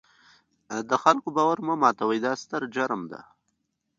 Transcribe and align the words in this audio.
د 0.89 0.91
خلکو 1.03 1.27
باور 1.37 1.57
مه 1.67 1.75
ماتوئ، 1.81 2.19
دا 2.25 2.33
ستر 2.41 2.61
جرم 2.75 3.01
دی. 3.11 3.21